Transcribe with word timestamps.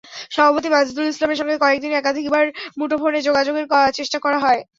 সভাপতি 0.31 0.67
মাজিদুল 0.69 1.07
ইসলামের 1.07 1.39
সঙ্গে 1.41 1.55
কয়েক 1.57 1.79
দিন 1.81 1.91
একাধিকবার 1.95 2.45
মুঠোফোনে 2.79 3.19
যোগাযোগের 3.27 3.65
চেষ্টা 3.97 4.17
করা 4.25 4.37
হয়। 4.45 4.61